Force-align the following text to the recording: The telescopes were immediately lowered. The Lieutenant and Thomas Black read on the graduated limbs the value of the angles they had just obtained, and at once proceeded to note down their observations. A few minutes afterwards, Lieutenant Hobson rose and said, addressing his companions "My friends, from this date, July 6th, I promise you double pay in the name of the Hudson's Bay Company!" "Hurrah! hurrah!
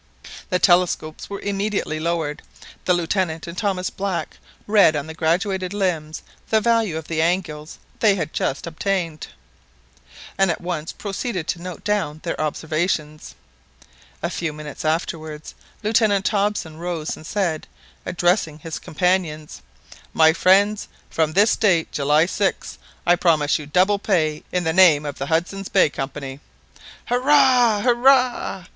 The 0.49 0.57
telescopes 0.57 1.29
were 1.29 1.39
immediately 1.41 1.99
lowered. 1.99 2.41
The 2.85 2.93
Lieutenant 2.95 3.45
and 3.45 3.55
Thomas 3.55 3.91
Black 3.91 4.37
read 4.65 4.95
on 4.95 5.05
the 5.05 5.13
graduated 5.13 5.75
limbs 5.75 6.23
the 6.49 6.59
value 6.59 6.97
of 6.97 7.07
the 7.07 7.21
angles 7.21 7.77
they 7.99 8.15
had 8.15 8.33
just 8.33 8.65
obtained, 8.65 9.27
and 10.39 10.49
at 10.49 10.59
once 10.59 10.91
proceeded 10.91 11.47
to 11.49 11.61
note 11.61 11.83
down 11.83 12.19
their 12.23 12.41
observations. 12.41 13.35
A 14.23 14.31
few 14.31 14.51
minutes 14.51 14.83
afterwards, 14.83 15.53
Lieutenant 15.83 16.27
Hobson 16.29 16.77
rose 16.77 17.15
and 17.15 17.23
said, 17.27 17.67
addressing 18.03 18.57
his 18.57 18.79
companions 18.79 19.61
"My 20.13 20.33
friends, 20.33 20.87
from 21.11 21.33
this 21.33 21.55
date, 21.55 21.91
July 21.91 22.25
6th, 22.25 22.77
I 23.05 23.15
promise 23.15 23.59
you 23.59 23.67
double 23.67 23.99
pay 23.99 24.41
in 24.51 24.63
the 24.63 24.73
name 24.73 25.05
of 25.05 25.19
the 25.19 25.27
Hudson's 25.27 25.69
Bay 25.69 25.91
Company!" 25.91 26.39
"Hurrah! 27.05 27.81
hurrah! 27.81 28.65